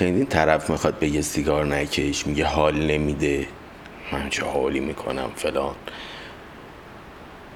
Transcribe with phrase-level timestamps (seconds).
[0.00, 3.46] چندین طرف می‌خواد بگه سیگار نکش میگه حال نمیده.
[4.12, 5.74] من چه حالی می‌کنم فلان.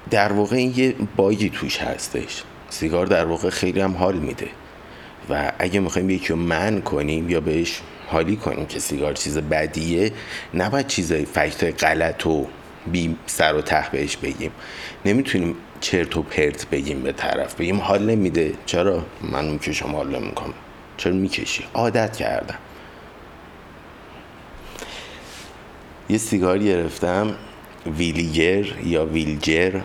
[0.09, 2.43] در واقع این یه باگی توش هستش.
[2.69, 4.47] سیگار در واقع خیلی هم حال میده.
[5.29, 10.11] و اگه می‌خوایم یکی رو من کنیم یا بهش حالی کنیم که سیگار چیز بدیه
[10.53, 12.47] نباید چیز فکت غلط و
[12.91, 14.51] بی سر و ته بهش بگیم.
[15.05, 17.55] نمی‌تونیم چرت و پرت بگیم به طرف.
[17.55, 18.53] بگیم حال نمیده.
[18.65, 20.53] چرا؟ من می‌کشم حال نمی‌کنم.
[20.97, 22.57] چرا می‌کشی؟ عادت کردم.
[26.09, 27.35] یه سیگار گرفتم
[27.97, 29.79] ویلیگر یا ویلجر.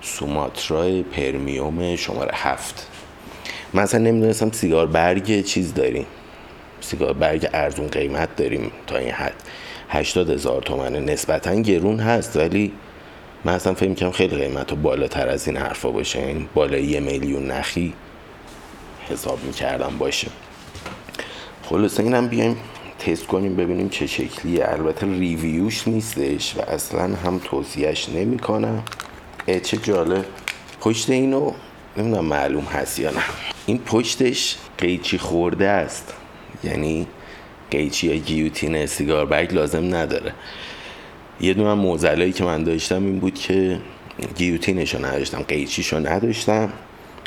[0.00, 2.90] سوماترا پرمیوم شماره هفت.
[3.72, 6.06] من اصلا نمی‌دونستم سیگار برگ چیز داریم.
[6.80, 9.34] سیگار برگ ارزون قیمت داریم تا این حد.
[9.88, 11.00] هشتاد هزار تومنه.
[11.00, 12.72] نسبتا گرون هست ولی
[13.44, 16.18] من اصلا فکر می‌کنم خیلی قیمت و بالاتر از این حرفا باشه.
[16.18, 17.94] این بالای یه میلیون نخی.
[19.10, 20.28] حساب می‌کردم باشه.
[21.62, 22.56] خلاصه اینم بیایم
[22.98, 24.64] تست کنیم ببینیم چه شکلیه.
[24.68, 28.82] البته ریویوش نیستش و اصلا هم توصیهش نمی‌کنم.
[29.62, 30.24] چه جالب.
[30.80, 31.52] پشت اینو
[31.96, 33.22] نمی‌دونم معلوم هست یا نه.
[33.66, 36.14] این پشتش قیچی خورده است.
[36.64, 37.06] یعنی
[37.70, 40.32] قیچی یا گیوتین سیگار برگ لازم نداره.
[41.40, 43.80] یه دونه موزلایی که من داشتم این بود که
[44.36, 46.72] گیوتینشو نداشتم قیچیشو نداشتم.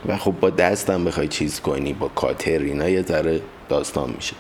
[0.08, 4.34] و خب با دستم بخوای چیز کنی با کاتر اینا یه ذره داستان میشه.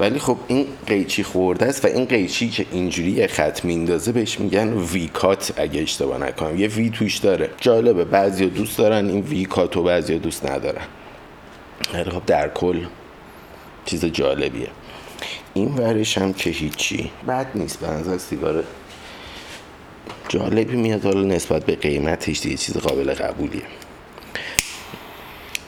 [0.00, 4.72] ولی خب این قیچی خورده است و این قیچی که اینجوری خط میندازه بهش میگن
[4.72, 6.58] وی کات اگه اشتباه نکنم.
[6.58, 7.50] یه وی توش داره.
[7.60, 10.84] جالبه بعضی دوست دارن این وی کات و بعضی دوست ندارن.
[11.94, 12.86] ولی خب در کل
[13.84, 14.68] چیز جالبیه.
[15.54, 18.64] این ورش هم که هیچی بد نیست به نظر سیگار
[20.28, 23.62] جالبی میاد حالا نسبت به قیمتش دیگه چیز قابل قبولیه.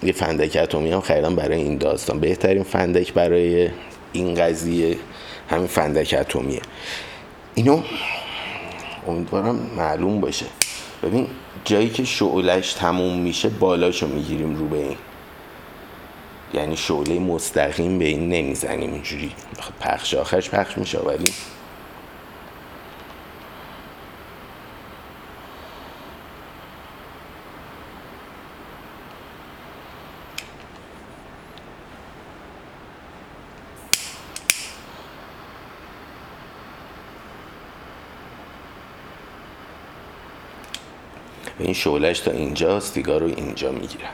[0.03, 2.20] یه فندک اتمی هم خریدم برای این داستان.
[2.20, 3.69] بهترین فندک برای
[4.12, 4.97] این قضیه
[5.50, 6.61] همین فندک اتمیه.
[7.55, 7.83] اینو
[9.08, 10.46] امیدوارم معلوم باشه.
[11.02, 11.27] ببین
[11.64, 14.96] جایی که شعلش تموم میشه بالاشو می‌گیریم رو به این.
[16.55, 18.92] یعنی شعله مستقیم به این نمی‌زنیم.
[18.92, 19.33] اینجوری
[19.80, 21.33] پخش آخرش پخش میشه ولی
[41.62, 44.05] این شعلش تا اینجا سیگار رو اینجا می‌گیره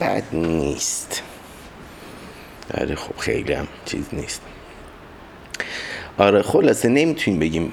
[0.00, 1.22] بد نیست.
[2.80, 4.42] آره خب خیلی هم چیز نیست.
[6.18, 7.72] آره خلاصه نمی‌تونیم بگیم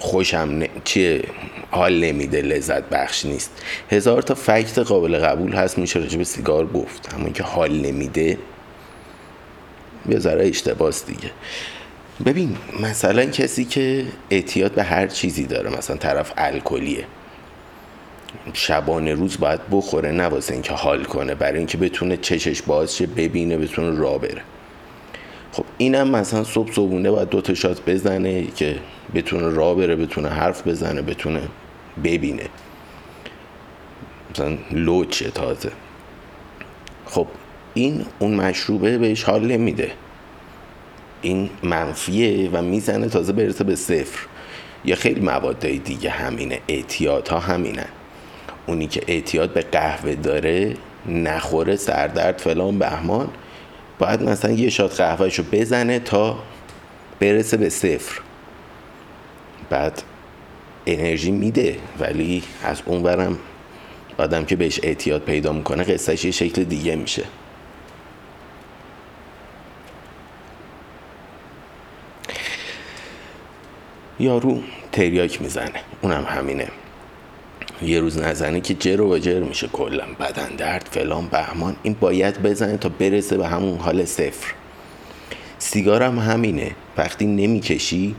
[0.00, 0.66] خوشم ن...
[0.84, 1.22] چیه؟
[1.70, 3.50] حال نمیده لذت بخش نیست.
[3.90, 7.12] هزار تا فکت قابل قبول هست میشه راجع به سیگار گفت.
[7.12, 8.38] همون که حال نمیده
[10.08, 11.30] یه ذره اشتباس دیگه.
[12.26, 17.04] ببین مثلا کسی که اعتیاد به هر چیزی داره مثلا طرف الکلیه.
[18.52, 23.56] شبانه روز باید بخوره نه اینکه حال کنه برای اینکه بتونه چشش باز شه ببینه
[23.56, 24.42] بتونه را بره.
[25.60, 28.78] خب اینم مثلا صبح صبحونه باید دو تا شات بزنه که
[29.14, 31.40] بتونه را بره بتونه حرف بزنه بتونه
[32.04, 32.42] ببینه.
[34.30, 35.70] مثلا لوچه تازه.
[37.06, 37.26] خب
[37.74, 39.92] این اون مشروبه بهش حال نمیده.
[41.22, 44.26] این منفیه و می‌زنه تازه برسه به صفر.
[44.84, 46.58] یا خیلی موادهای دیگه همینه.
[46.68, 47.86] اعتیاد ها همینه
[48.66, 50.74] اونی که اعتیاد به قهوه داره
[51.06, 53.28] نخوره سردرد فلان بهمان.
[54.00, 56.38] باید مثلا یه شات قهوهشو بزنه تا
[57.20, 58.20] برسه به صفر.
[59.70, 60.02] بعد
[60.86, 63.38] انرژی میده ولی از اون برم
[64.18, 67.24] آدم که بهش اعتیاد پیدا می‌کنه قصهش یه شکل دیگه میشه.
[74.20, 74.62] یارو
[74.92, 75.82] تریاک می‌زنه.
[76.02, 76.68] اونم همینه.
[77.82, 79.68] یه روز نزنه که جر و جر میشه.
[79.68, 81.76] کلا بدن درد فلان بهمان.
[81.82, 84.54] این باید بزنه تا برسه به همون حال صفر.
[85.58, 86.70] سیگارم همینه.
[86.96, 88.14] وقتی نمی‌کشی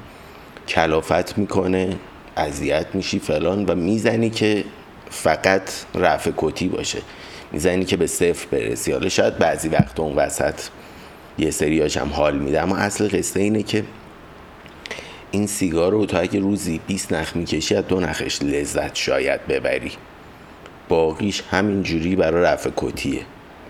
[0.68, 1.96] کلافت می‌کنه
[2.38, 4.64] اذیت میشی فلان و می‌زنی که
[5.10, 5.62] فقط
[5.96, 7.02] رفع کتی باشه.
[7.52, 8.92] می‌زنی که به صفر برسی.
[8.92, 10.56] حالا شاید بعضی وقت اون وسط
[11.38, 13.84] یه سریاش هم حال میده اما اصل قصه اینه که
[15.32, 19.92] این سیگار رو تا اگه روزی 20 نخ می‌کشی از دو نخش لذت شاید ببری.
[20.90, 23.22] باقیش همینجوری برای رفع کتیه.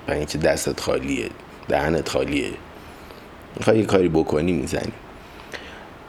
[0.07, 1.29] و اینکه دستت خالیه
[1.67, 2.51] دهنت خالیه.
[3.57, 4.91] می‌خوای یه کاری بکنی می‌زنی.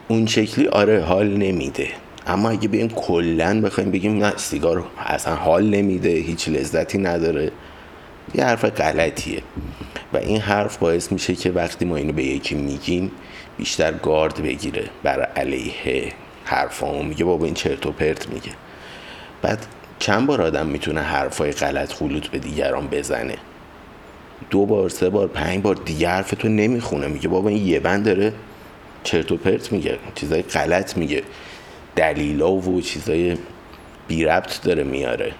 [0.07, 1.87] اون شکلی آره حال نمیده.
[2.27, 7.51] اما اگه بیم کلا بخوایم بگیم نه سیگار اصلا حال نمیده هیچ لذتی نداره.
[8.35, 9.41] یه حرف غلطیه.
[10.13, 13.11] و این حرف باعث میشه که وقتی ما اینو به یکی میگیم
[13.57, 16.13] بیشتر گارد بگیره بر علیه
[16.45, 18.51] حرفامو میگه بابا این چرت و پرت میگه.
[19.41, 19.65] بعد
[19.99, 23.37] چند بار آدم می‌تونه حرفای غلط خلوط به دیگران بزنه؟
[24.49, 27.07] دو بار سه بار پنج بار دیگه حرف تو نمی‌خونه.
[27.07, 28.33] میگه بابا این یه بند داره
[29.03, 31.23] چرت و پرت میگه چیزای غلط میگه.
[31.95, 33.37] دلیلا و چیزای
[34.07, 35.33] بی ربط داره میاره.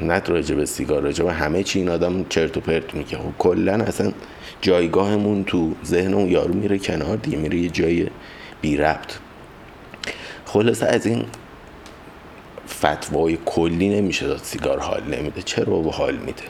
[0.00, 3.18] نه راجع به سیگار راجع به همه چی این آدم چرت و پرت میگه.
[3.18, 4.12] خب کلا اصلا
[4.60, 8.06] جایگاهمون تو ذهن اون یارو میره کنار دیگه میره یه جای
[8.60, 9.12] بی ربط.
[10.44, 11.24] خلاصه از این
[12.68, 15.42] فتوای کلی نمیشه داد سیگار حال نمیده.
[15.42, 16.42] چرا با حال میده؟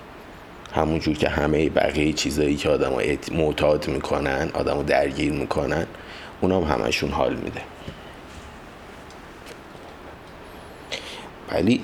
[0.74, 2.92] همونجور که همه بقیه چیزایی که آدم
[3.32, 5.86] معتاد می‌کنن آدم درگیر می‌کنن
[6.40, 7.60] اونام هم همشون حال میده.
[11.52, 11.80] ولی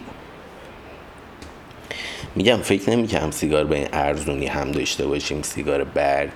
[2.37, 6.33] میگم فکر نمی‌کنم سیگار به این ارزونی هم داشته باشیم سیگار برگ.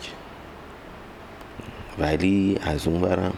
[1.98, 3.34] ولی از اون برم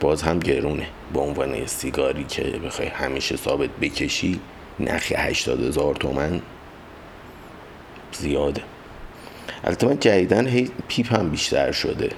[0.00, 0.86] باز هم گرونه.
[1.12, 4.40] به عنوان سیگاری که بخوای همیشه ثابت بکشی
[4.80, 6.40] نخی هشتاد هزار تومن
[8.12, 8.62] زیاده.
[9.64, 12.10] البته من جدیدن هی پیپ هم بیشتر شده.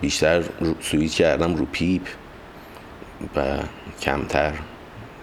[0.00, 0.44] بیشتر
[0.80, 2.02] سویچ کردم رو پیپ
[3.36, 3.58] و
[4.02, 4.52] کمتر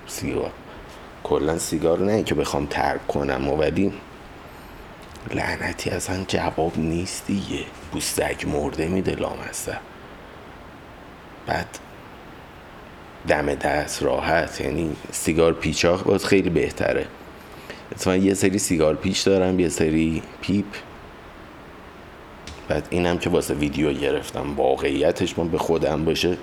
[0.07, 0.51] سیگار.
[1.29, 3.47] کلا سیگار نه که بخوام ترک کنم.
[3.49, 3.93] ولی
[5.33, 7.63] لعنتی اصلا جواب نیست دیگه.
[7.91, 9.77] بو سگ مرده میده لامصب.
[11.47, 11.79] بعد
[13.27, 17.07] دم دست راحت یعنی سیگار پیچاخ باز خیلی بهتره.
[17.91, 20.65] اتفاقا یه سری سیگار پیچ دارم یه سری پیپ.
[22.67, 26.37] بعد اینم که واسه ویدیو گرفتم واقعیتش من به خودم باشه.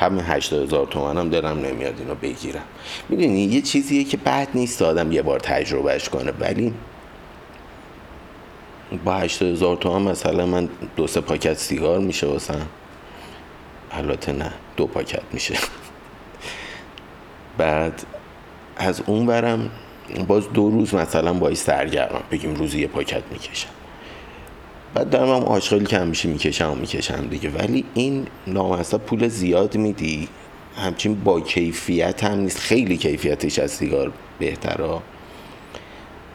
[0.00, 2.62] همین 80 هزار تومن هم دلم نمیاد اینو بگیرم.
[3.08, 6.32] می‌دونی یه چیزیه که بد نیست آدم یه بار تجربهش کنه.
[6.40, 6.74] ولی
[9.04, 12.66] با 80 هزار تومن مثلا من دو سه پاکت سیگار میشه واسم.
[13.92, 15.54] البته نه دو پاکت میشه.
[17.58, 18.02] بعد
[18.76, 19.70] از اون برم
[20.28, 23.68] باز دو روز مثلا باید سرگرمم بگیم روزی یه پاکت می‌کشم.
[24.94, 27.50] بعد دارم هم آشغالی که همیشه می‌کشم و می‌کشم دیگه.
[27.50, 30.28] ولی این نامسته پول زیاد میدی.
[30.76, 32.58] همچین با کیفیت هم نیست.
[32.58, 34.98] خیلی کیفیتش از سیگار بهتره.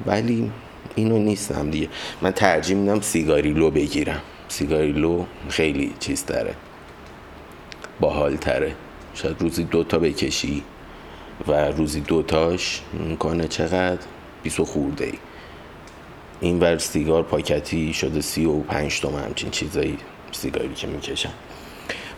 [0.06, 0.52] ولی
[0.96, 1.90] اینو نیستم دیگه.
[2.22, 4.22] من ترجیح میدم سیگاریلو بگیرم.
[4.48, 6.56] سیگاریلو خیلی چیز داره
[8.00, 8.75] باحال تره
[9.13, 10.63] شاید روزی دوتا بکشی
[11.48, 14.02] و روزی دوتاش می‌کنه چقدر؟
[14.44, 15.13] بیسو خورده ای
[16.42, 19.98] این ور سیگار پاکتی شده سی و پنج تومن همچین چیزایی
[20.32, 21.34] سیگاری که می‌کشم.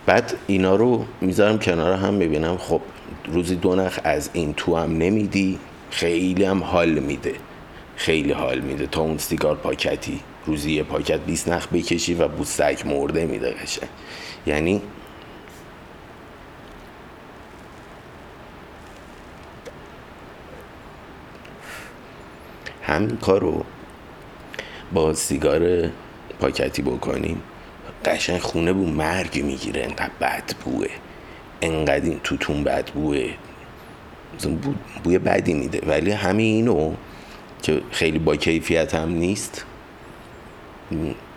[0.06, 2.82] بعد اینا رو می‌ذارم کنار هم ببینم خب
[3.26, 5.60] روزی دو نخ از این تو هم نمیدی
[5.92, 7.36] خیلی هم حال میده.
[7.96, 12.86] خیلی حال میده تا اون سیگار پاکتی روزی یه پاکت 20 نخ بکشی و بوستک
[12.86, 13.90] مرده میده قشنگ.
[14.46, 14.82] یعنی
[22.84, 23.66] همین کارو
[24.94, 25.90] با سیگار
[26.40, 27.42] پاکتی بکنیم.
[28.06, 30.88] قشنگ خونه بو مرگ می‌گیره انقدر بد بوه.
[31.62, 33.30] انقدر این توتون بد بوه.
[35.04, 35.82] بوی بدی میده.
[35.88, 36.94] ولی همینو
[37.64, 39.66] که خیلی با کیفیت هم نیست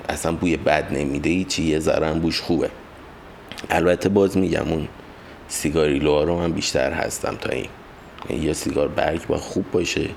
[0.09, 1.45] اصلا بوی بد نمیده.
[1.45, 2.71] چی یه ذره بوش خوبه.
[3.71, 4.89] البته باز میگم اون
[5.49, 7.69] سیگاری رو من بیشتر هستم تا این.
[8.43, 10.09] یه سیگار برگ با خوب باشه.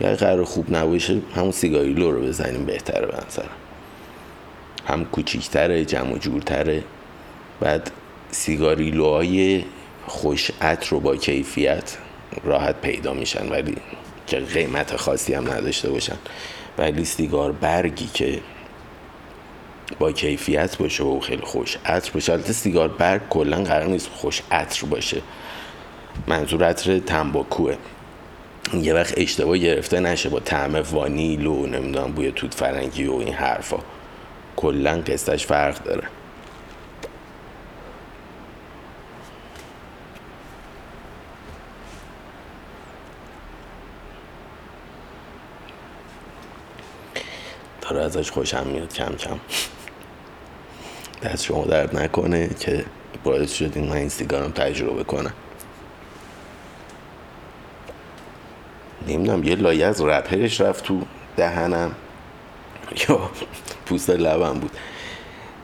[0.00, 3.14] یا قرار خوب نباشه همون سیگاریلو رو بزنیم بهتره به
[4.86, 6.84] هم کوچیکتره جمع جورتره.
[7.60, 7.90] بعد
[8.30, 9.64] سیگاریلوهای
[10.06, 11.96] خوش عطر رو با کیفیت
[12.44, 13.76] راحت پیدا میشن ولی
[14.26, 16.16] که قیمت خاصی هم نداشته باشن.
[16.78, 18.40] ولی سیگار برگی که
[19.98, 22.32] با کیفیت باشه و خیلی خوش عطر باشه.
[22.32, 25.22] البته سیگار برگ کلا قرار نیست خوش عطر باشه.
[26.26, 27.76] منظور عطر تنباکوه.
[28.74, 33.34] یه وقت اشتباه گرفته نشه با طعم وانیل و نمی‌دونم بوی توت فرنگی و این
[33.34, 33.78] حرفا.
[34.56, 36.08] کلا قصهش فرق داره.
[47.80, 49.38] داره ازش خوشم میاد کم کم.
[51.22, 52.84] دست شما درد نکنه که
[53.24, 55.32] باعث شد این من این سیگارم تجربه کنم.
[59.08, 61.00] نمی‌دونم یه لایه از رپرش رفت تو
[61.36, 61.92] دهنم.
[63.08, 63.30] یا
[63.86, 64.70] پوست لبم بود.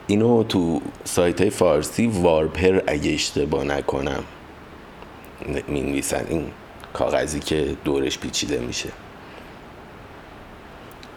[0.07, 4.25] اینو تو سایت های فارسی وارپر اگه اشتباه نکنم
[5.69, 6.47] می نویسن این
[6.93, 8.89] کاغذی که دورش پیچیده میشه.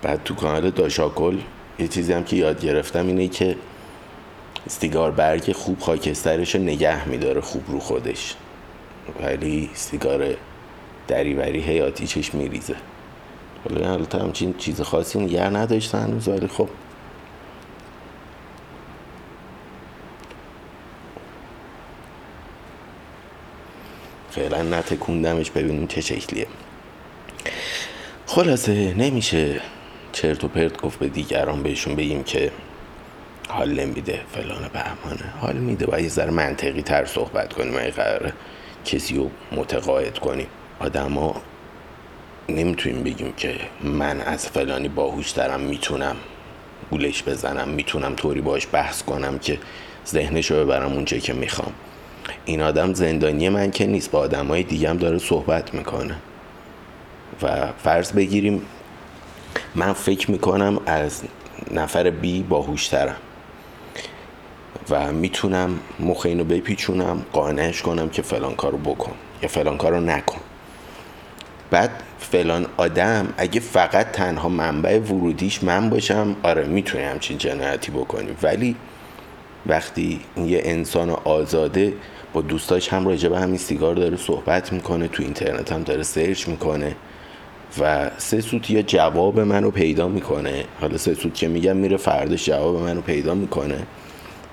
[0.02, 1.38] بعد تو کانال داشاکل
[1.80, 3.56] یه چیزی هم که یاد گرفتم اینه که
[4.68, 8.36] سیگار برگ خوب خاکسترش رو نگه میداره خوب رو خودش.
[9.22, 10.36] ولی سیگار
[11.08, 12.76] دریوری هیاتی چش میریزه.
[13.70, 16.70] حالا البته همچین چیز خاصی نگه نداشتن هنوز ولی خب.
[24.32, 26.48] فعلا نتکوندمش ببینیم چه شکلیه.
[28.26, 29.62] خلاصه نمیشه
[30.12, 32.52] چرت و پرت گفت به دیگران بهشون بگیم که
[33.50, 38.34] حال نمیده فلان بهمانه حال میده باید یه ذره منطقی تر صحبت کنیم اگه قراره
[38.86, 40.48] کسی رو متقاعد کنیم.
[40.80, 41.42] آدما
[42.50, 46.16] نمی‌تونیم بگیم که من از فلانی باهوشترم می‌تونم
[46.92, 49.60] گولش بزنم می‌تونم طوری باش بحث کنم که
[50.08, 51.72] ذهنش رو ببرم اونجا که می‌خوام.
[52.46, 56.16] این آدم زندانی من که نیست با آدم های دیگه هم داره صحبت می‌کنه.
[57.42, 58.62] و فرض بگیریم
[59.76, 61.22] من فکر می‌کنم از
[61.72, 63.18] نفر بی باهوشترم
[64.90, 70.42] و می‌تونم مخ اینو بپیچونم قانعش کنم که فلان کارو بکن یا فلان کارو نکن.
[71.72, 78.36] بعد فلان آدم اگه فقط تنها منبع ورودیش من باشم آره می‌تونی همچین جنایتی بکنیم
[78.44, 78.76] ولی
[79.66, 81.94] وقتی یه انسان آزاده
[82.34, 86.48] با دوستاش هم راجع به همین سیگار داره صحبت می‌کنه تو اینترنت هم داره سرچ
[86.48, 86.96] می‌کنه
[87.80, 90.66] و سه سوت یا جواب منو پیدا می‌کنه.
[90.82, 93.80] حالا سه سوت که میگم میره فرداش جواب منو پیدا می‌کنه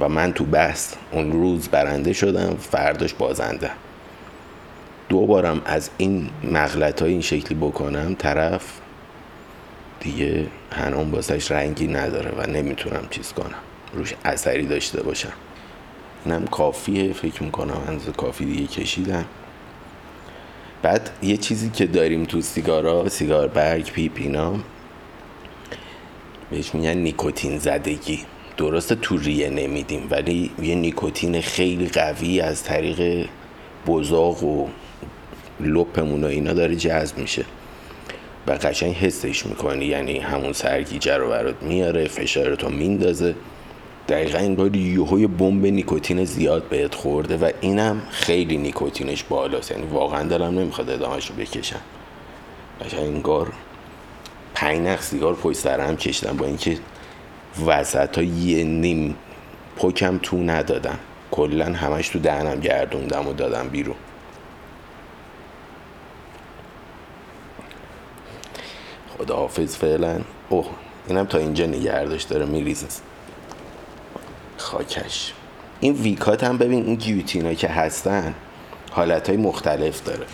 [0.00, 3.70] و من تو بحث اون روز برنده شدم فرداش بازنده.
[5.08, 8.80] دوبارم از این مغلط های این شکلی بکنم طرف
[10.00, 13.54] دیگه هنوم باسش رنگی نداره و نمی‌تونم چیز کنم.
[13.94, 15.32] روش اثری داشته باشم.
[16.24, 19.24] اینم کافیه فکر می‌کنم انزه کافی دیگه کشیدم.
[20.82, 24.54] بعد یه چیزی که داریم تو سیگارا سیگار برگ پیپ اینا
[26.50, 28.20] بهش میگن نیکوتین زدگی.
[28.56, 33.28] درسته تو ریه نمیدیم ولی یه نیکوتین خیلی قوی از طریق
[33.86, 34.68] بزاق و
[35.60, 37.44] لپمون و اینا داره جذب میشه.
[38.46, 39.84] و قشنگ حسش می‌کنی.
[39.84, 43.34] یعنی همون سرگیجه رو برات میاره فشارتو میندازه.
[44.08, 49.70] دقیقا این بار یوهای بمب نیکوتین زیاد بهت خورده و اینم خیلی نیکوتینش بالاست.
[49.70, 51.80] یعنی واقعا دلم نمی‌خواد ادامهش رو بکشم.
[52.84, 53.52] قشنگ انگار
[54.54, 56.78] پنج نخ سیگار پشت سر هم کشتم با اینکه
[57.66, 59.14] وسط یه نیم
[59.76, 60.98] پکم تو ندادم.
[61.30, 63.96] کلا همش تو دهنم گردوندم و دادم بیرون.
[69.24, 70.20] خداحافظ فعلا.
[70.48, 70.66] اوه
[71.08, 72.86] اینم تا اینجا نگردش داره میریزه.
[74.56, 75.32] خاکش.
[75.80, 78.34] این ویکات هم ببین این گیوتین که هستن
[78.90, 80.26] حالت های مختلف داره.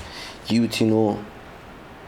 [0.49, 1.17] گیوتینو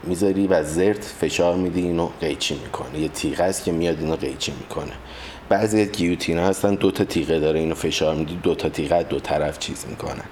[0.03, 2.99] می‌ذاری و زرت فشار میدی اینو قیچی می‌کنه.
[2.99, 4.93] یه تیغه است که میاد اینو قیچی می‌کنه.
[5.49, 9.19] بعضی از گیوتین هستن دو تا تیغه داره اینو فشار میدی دو تا تیغه دو
[9.19, 10.25] طرف چیز می‌کنن.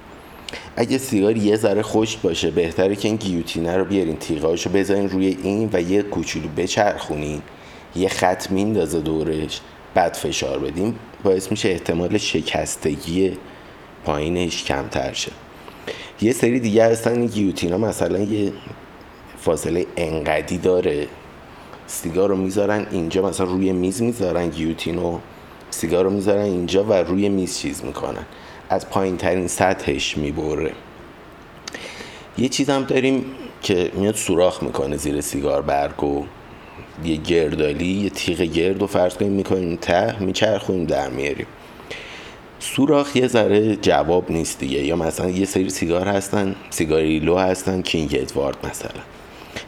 [0.76, 5.38] اگه سیگار یه ذره خشک باشه بهتره که این گیوتینه رو بیارین تیغهاشو بذارین روی
[5.44, 7.42] این و یه کوچولو بچرخونین.
[7.96, 9.62] یه خط میندازه دورش
[9.94, 13.38] بعد فشار بدیم باعث میشه احتمال شکستگی
[14.06, 15.32] پایینش کمتر شه.
[16.22, 18.54] یه سری دیگه هستن این گیوتینا مثلا یه
[19.38, 21.08] فاصله انقدی داره.
[21.88, 25.20] سیگار رو می‌ذارن اینجا مثلا روی میز می‌ذارن گیوتینو
[25.70, 28.26] سیگار رو می‌ذارن اینجا و روی میز چیز می‌کنن.
[28.72, 30.72] از پایین ترین سطحش می‌بره.
[32.38, 33.26] یه چیز هم داریم
[33.62, 36.26] که میاد سوراخ می‌کنه زیر سیگار برگ و
[37.06, 41.48] یه گردالی یه تیغ گرد و فرض کنیم می‌کنیم ته میچرخونیم در میاریم.
[42.60, 44.80] سوراخ یه ذره جواب نیست دیگه.
[44.80, 49.02] یا مثلا یه سری سیگار هستن cigarillo هستن King Edward مثلا.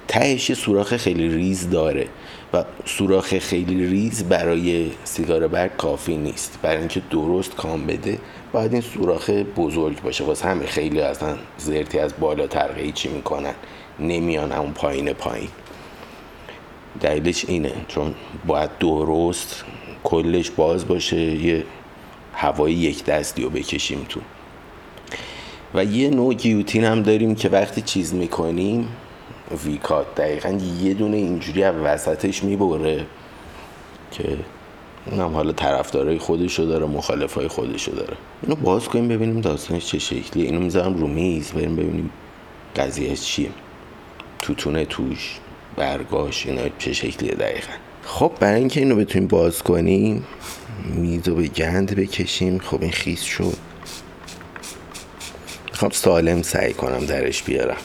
[0.08, 2.08] تهش یه سوراخ خیلی ریز داره.
[2.54, 6.60] و سوراخ خیلی ریز برای سیگار برگ کافی نیست.
[6.62, 8.18] برای اینکه درست کام بده
[8.52, 10.24] باید این سوراخ بزرگ باشه.
[10.24, 13.54] واسه همه خیلی اصلا زرتی از بالا ترقی چی می‌کنن؟
[14.00, 15.50] نمیان همون پایین پایین.
[17.02, 19.64] دلیلش اینه چون باید درست
[20.04, 21.64] کلش باز باشه یه
[22.34, 24.20] هوای یک دستی رو بکشیم تو.
[25.74, 28.88] و یه نوع گیوتین هم داریم که وقتی چیز می‌کنیم
[29.66, 30.50] ویکات دقیقا
[30.82, 33.06] یه دونه اینجوری از وسطش می‌بره
[34.12, 34.38] که
[35.12, 38.18] اونم حالا طرفدارای خودشو داره مخالفای خودشو داره.
[38.44, 40.46] اینو باز کنیم ببینیم داستانش چه شکلیه.
[40.46, 42.10] اینو می‌ذارم رو میز بریم ببینیم
[42.76, 43.50] قضیهش چیه.
[44.42, 45.40] توتونه توش
[45.76, 47.74] برگاش اینا چه شکلیه دقیقا.
[48.06, 50.26] خب برای اینکه اینو بتونیم باز کنیم
[50.96, 52.58] میزو به گند بکشیم.
[52.60, 53.58] خب این خیس شد.
[55.72, 57.78] خب سالم سعی کنم درش بیارم.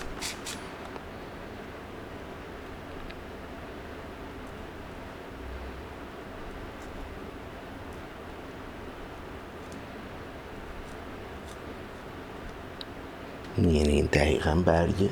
[13.64, 15.10] یعنی این دقیقا برگه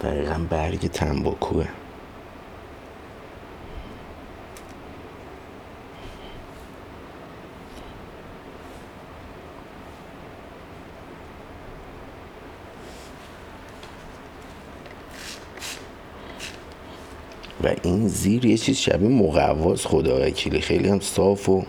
[0.00, 1.66] دقیقا برگ تنباکوه.
[17.64, 21.64] و این زیر یه چیز شبیه مقواز خدا وکیلی خیلی هم صاف و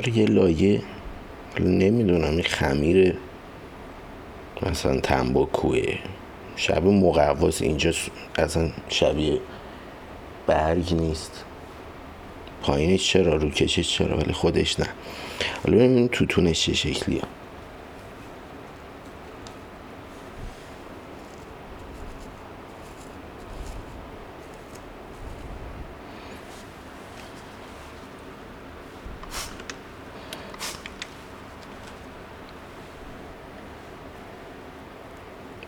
[0.00, 0.82] انگار یه لایه
[1.60, 3.14] نمی‌دونم این خمیر
[4.62, 5.98] مثلا تنباکوه.
[6.56, 7.92] شب مقواس اینجا
[8.38, 9.40] اصلا شبیه
[10.46, 11.44] برگ نیست.
[12.62, 14.86] پایینش چرا؟ رو کشش چرا؟ ولی خودش نه.
[15.64, 17.22] حالا ببینیم توتونش چه شکلیه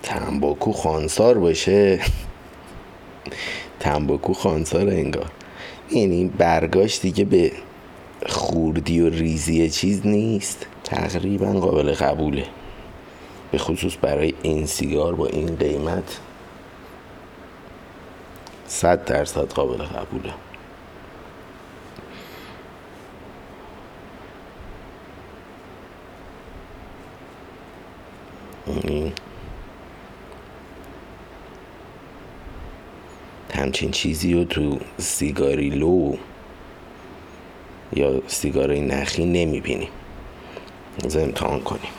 [0.02, 2.00] تنباکو خانسار باشه.
[3.80, 5.30] تنباکو خانسار انگار.
[5.90, 7.52] یعنی برگاش دیگه به
[8.26, 10.66] خوردی و ریزی چیز نیست.
[10.84, 12.46] تقریبا قابل قبوله.
[13.50, 16.18] به خصوص برای این سیگار با این قیمت
[18.66, 20.32] صد درصد قابل قبوله
[28.66, 29.12] این
[33.62, 36.16] همچین چیزی رو تو سیگاری لو
[37.92, 39.88] یا سیگاری نخی نمی‌بینیم
[41.04, 41.90] از امتحان کنیم.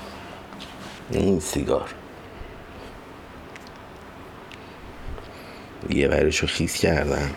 [1.11, 1.89] این سیگار.
[5.89, 7.29] یه برش رو خیس کردم.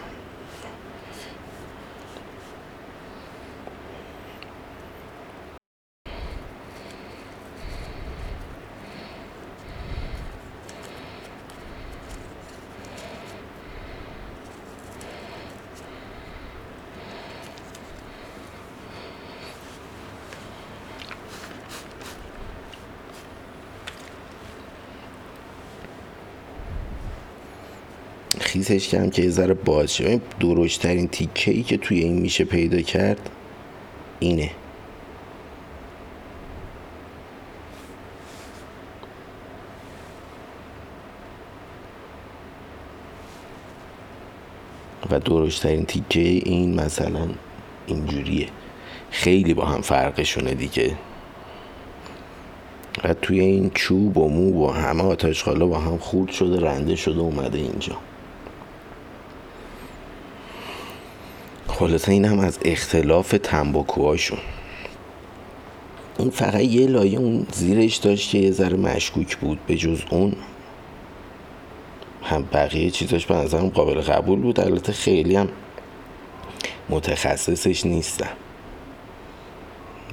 [28.67, 30.05] خیسش کردم که یه ذره باز شه.
[30.09, 33.31] این درشترین تیکه ای که توی این میشه پیدا کرد
[34.21, 34.51] اینه.
[45.11, 47.29] و درشترین تیکه این مثلا
[47.87, 48.49] اینجوریه.
[49.11, 50.97] خیلی با هم فرقشونه دیگه.
[53.05, 56.97] و توی این چوب و مو و همه آتش خالا با هم خورد شده رنده
[56.97, 57.97] شده اومده اینجا.
[61.79, 64.39] خلاصه این هم از اختلاف تنباکوهاشون.
[66.19, 70.37] این فقط یه لایه اون زیرش داشت که یه ذره مشکوک بود به جز اون.
[72.23, 75.49] هم بقیه چیزاش به نظرم قابل قبول بود البته خیلی هم
[76.89, 78.37] متخصصش نیستم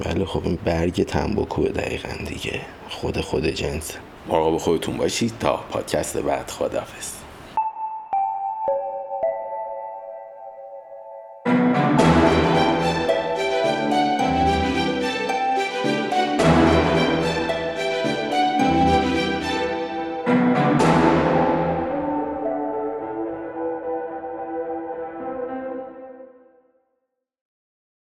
[0.06, 2.62] ولی خب این برگ تنباکو دقیقا دیگه.
[2.89, 3.91] خود خود جنس.
[4.28, 7.23] مراقب خودتون باشید تا پادکست بعد خدافز